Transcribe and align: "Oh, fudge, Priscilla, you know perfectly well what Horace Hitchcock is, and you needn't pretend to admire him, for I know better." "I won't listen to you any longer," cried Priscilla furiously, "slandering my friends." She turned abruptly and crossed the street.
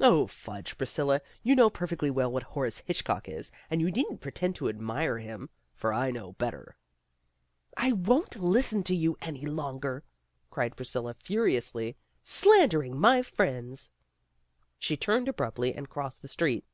"Oh, 0.00 0.26
fudge, 0.26 0.76
Priscilla, 0.76 1.20
you 1.44 1.54
know 1.54 1.70
perfectly 1.70 2.10
well 2.10 2.32
what 2.32 2.42
Horace 2.42 2.78
Hitchcock 2.80 3.28
is, 3.28 3.52
and 3.70 3.80
you 3.80 3.92
needn't 3.92 4.20
pretend 4.20 4.56
to 4.56 4.68
admire 4.68 5.18
him, 5.18 5.50
for 5.72 5.92
I 5.94 6.10
know 6.10 6.32
better." 6.32 6.76
"I 7.76 7.92
won't 7.92 8.34
listen 8.34 8.82
to 8.82 8.96
you 8.96 9.16
any 9.22 9.46
longer," 9.46 10.02
cried 10.50 10.74
Priscilla 10.74 11.14
furiously, 11.14 11.96
"slandering 12.24 12.98
my 12.98 13.22
friends." 13.22 13.92
She 14.80 14.96
turned 14.96 15.28
abruptly 15.28 15.72
and 15.74 15.88
crossed 15.88 16.22
the 16.22 16.26
street. 16.26 16.64